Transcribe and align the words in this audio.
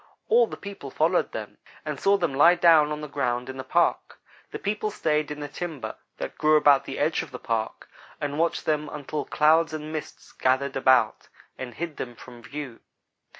All 0.29 0.47
the 0.47 0.57
people 0.57 0.89
followed 0.89 1.31
them 1.31 1.59
and 1.85 1.99
saw 1.99 2.17
them 2.17 2.33
lie 2.33 2.55
down 2.55 2.91
on 2.91 3.01
the 3.01 3.07
ground 3.07 3.49
in 3.49 3.57
the 3.57 3.63
park. 3.63 4.17
The 4.49 4.57
people 4.57 4.89
stayed 4.89 5.29
in 5.29 5.41
the 5.41 5.47
timber 5.47 5.95
that 6.17 6.39
grew 6.39 6.55
about 6.55 6.85
the 6.85 6.97
edge 6.97 7.21
of 7.21 7.29
the 7.29 7.37
park, 7.37 7.87
and 8.19 8.39
watched 8.39 8.65
them 8.65 8.89
until 8.89 9.25
clouds 9.25 9.73
and 9.75 9.93
mists 9.93 10.31
gathered 10.31 10.75
about 10.75 11.27
and 11.55 11.75
hid 11.75 11.97
them 11.97 12.15
from 12.15 12.41
view. 12.41 12.79